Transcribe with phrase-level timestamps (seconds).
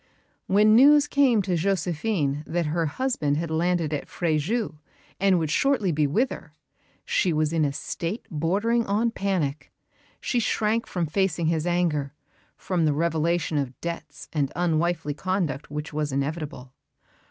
[0.47, 4.73] When news came to Josephine that her husband had landed at Fréjus,
[5.19, 6.55] and would shortly be with her,
[7.05, 9.71] she was in a state bordering on panic.
[10.19, 12.15] She shrank from facing his anger;
[12.57, 16.73] from the revelation of debts and unwifely conduct which was inevitable.